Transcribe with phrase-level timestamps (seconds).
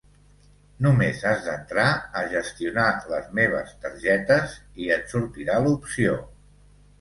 [0.85, 1.83] Només has d'entrar
[2.21, 6.19] a 'Gestionar les meves targetes'i et sortirà l'opció.